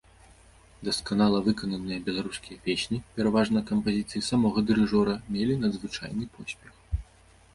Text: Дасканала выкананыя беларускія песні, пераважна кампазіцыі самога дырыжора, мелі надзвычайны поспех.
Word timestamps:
Дасканала 0.87 1.41
выкананыя 1.47 1.99
беларускія 2.07 2.57
песні, 2.67 2.97
пераважна 3.19 3.63
кампазіцыі 3.71 4.23
самога 4.29 4.59
дырыжора, 4.69 5.13
мелі 5.35 5.59
надзвычайны 5.67 6.25
поспех. 6.39 6.73